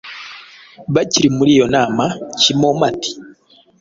[0.93, 2.05] Bakiri muri iyo nama,
[2.41, 3.11] Kimomo ati“